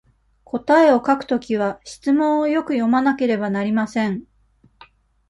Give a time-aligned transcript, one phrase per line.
[0.45, 4.23] 答えを書くときは、質問をよく読まなければなりません。